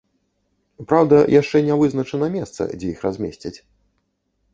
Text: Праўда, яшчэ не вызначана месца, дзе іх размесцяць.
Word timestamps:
Праўда, 0.93 1.19
яшчэ 1.41 1.61
не 1.67 1.75
вызначана 1.81 2.29
месца, 2.37 2.61
дзе 2.77 2.87
іх 2.95 2.99
размесцяць. 3.09 3.53